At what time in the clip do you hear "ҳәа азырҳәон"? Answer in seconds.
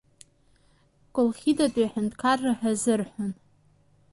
2.59-3.31